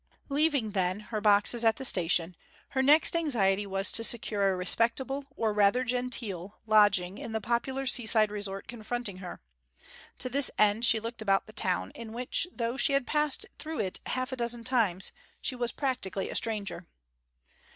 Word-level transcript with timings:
Leaving, 0.29 0.71
then, 0.71 0.99
her 0.99 1.21
boxes 1.21 1.63
at 1.63 1.75
the 1.75 1.85
station, 1.85 2.35
her 2.69 2.81
next 2.81 3.15
anxiety 3.15 3.67
was 3.67 3.91
to 3.91 4.03
secure 4.03 4.51
a 4.51 4.55
respectable, 4.55 5.25
or 5.35 5.53
rather 5.53 5.83
genteel, 5.83 6.57
lodging 6.65 7.19
in 7.19 7.33
the 7.33 7.39
popular 7.39 7.85
seaside 7.85 8.31
resort 8.31 8.67
confronting 8.67 9.17
her. 9.17 9.41
To 10.17 10.27
this 10.27 10.49
end 10.57 10.85
she 10.85 10.99
looked 10.99 11.21
about 11.21 11.45
the 11.45 11.53
town, 11.53 11.91
in 11.93 12.13
which, 12.13 12.47
though 12.51 12.77
she 12.77 12.93
had 12.93 13.05
passed 13.05 13.45
through 13.59 13.81
it 13.81 13.99
half 14.07 14.31
a 14.31 14.35
dozen 14.35 14.63
times, 14.63 15.11
she 15.39 15.53
was 15.53 15.71
practically 15.71 16.31
a 16.31 16.35
stranger. 16.35 16.87